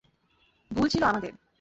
ভুল 0.71 0.87
ছিল 0.87 1.03
আমাদের। 1.03 1.33